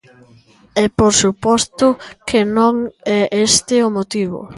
[0.83, 1.87] E por suposto
[2.27, 2.75] que non
[3.19, 4.41] é este o motivo.